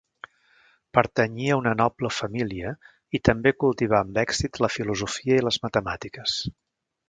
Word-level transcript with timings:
Pertanyia 0.97 1.51
a 1.55 1.57
una 1.59 1.73
noble 1.81 2.11
família 2.21 2.73
i 3.19 3.21
també 3.31 3.53
cultivà 3.67 4.01
amb 4.07 4.19
èxit 4.25 4.61
la 4.67 4.73
filosofia 4.79 5.41
i 5.43 5.49
les 5.51 5.65
matemàtiques. 5.69 6.41